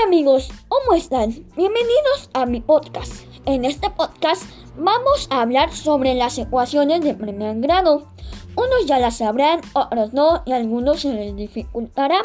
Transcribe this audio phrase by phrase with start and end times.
[0.00, 1.30] amigos, ¿cómo están?
[1.56, 3.24] Bienvenidos a mi podcast.
[3.44, 4.42] En este podcast
[4.76, 8.08] vamos a hablar sobre las ecuaciones de primer grado.
[8.56, 12.22] Unos ya las sabrán, otros no, y algunos se les dificultará.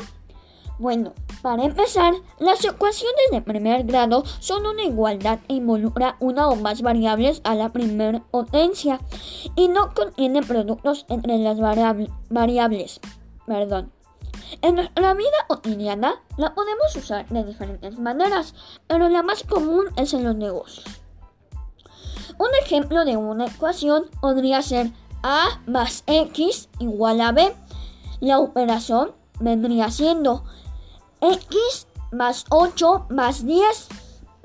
[0.80, 6.55] Bueno, para empezar, las ecuaciones de primer grado son una igualdad e involucra una o
[6.55, 8.99] más variables a la primera potencia
[9.55, 11.59] y no contiene productos entre las
[12.30, 13.02] variables.
[13.45, 13.97] Perdón.
[14.62, 18.54] En nuestra vida cotidiana la podemos usar de diferentes maneras,
[18.88, 20.86] pero la más común es en los negocios.
[22.38, 24.92] Un ejemplo de una ecuación podría ser
[25.23, 27.56] a más x igual a b.
[28.20, 30.44] La operación vendría siendo
[31.22, 33.90] x más 8 más 10.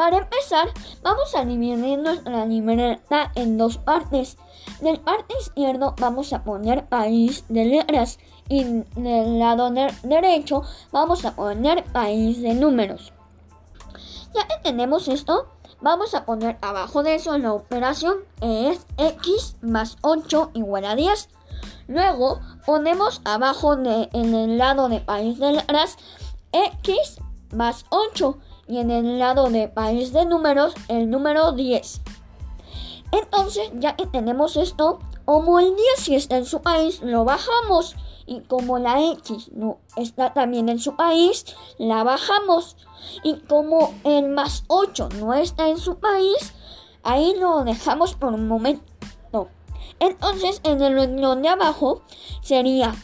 [0.03, 0.69] Para empezar,
[1.05, 4.37] vamos a dividir nuestra libreta en dos partes.
[4.81, 8.65] Del parte izquierdo vamos a poner país de letras y
[8.97, 9.71] del lado
[10.03, 13.13] derecho vamos a poner país de números.
[14.35, 15.47] Ya que tenemos esto,
[15.81, 21.29] vamos a poner abajo de eso la operación es x más 8 igual a 10.
[21.87, 25.97] Luego ponemos abajo de, en el lado de país de letras
[26.51, 27.21] x
[27.53, 28.37] más 8
[28.73, 32.01] y en el lado de país de números el número 10.
[33.13, 37.95] Entonces, ya que tenemos esto, como el 10 si está en su país, lo bajamos.
[38.25, 41.45] Y como la X no está también en su país,
[41.77, 42.79] la bajamos.
[43.23, 46.55] Y como el más 8 no está en su país,
[47.03, 49.51] ahí lo dejamos por un momento.
[49.99, 52.01] Entonces, en el renglón de abajo
[52.41, 52.95] sería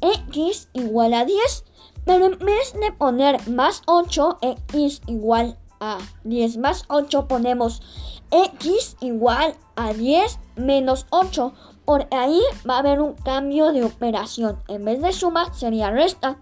[0.00, 1.64] X igual a 10
[2.06, 7.82] pero en vez de poner más 8, x igual a 10 más 8, ponemos
[8.30, 11.52] x igual a 10 menos 8.
[11.84, 14.62] Por ahí va a haber un cambio de operación.
[14.68, 16.38] En vez de suma sería resta.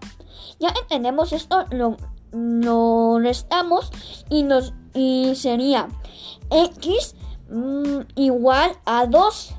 [0.59, 3.91] Ya que tenemos esto, lo, restamos
[4.29, 5.87] y, nos, y sería
[6.51, 7.15] x
[7.49, 9.55] mm, igual a 2.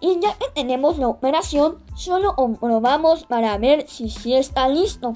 [0.00, 5.14] Y ya que tenemos la operación, solo comprobamos para ver si sí está listo.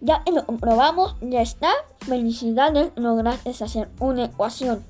[0.00, 1.70] Ya lo comprobamos, ya está.
[2.00, 4.84] Felicidades, lograste hacer una ecuación.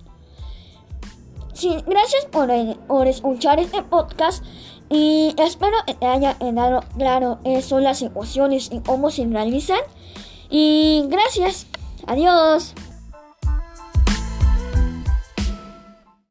[1.55, 2.51] Sí, gracias por,
[3.09, 4.45] escuchar este podcast
[4.89, 9.81] y espero que te haya quedado claro eso, las ecuaciones y cómo se realizan.
[10.51, 11.67] Y gracias.
[12.07, 12.75] Adiós.